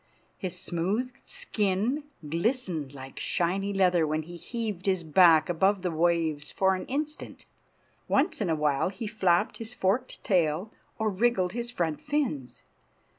[0.35, 6.49] His smooth skin glistened like shiny leather when he heaved his back above the waves
[6.49, 7.45] for an instant.
[8.07, 12.63] Once in a while he flapped his forked tail or wriggled his front fins.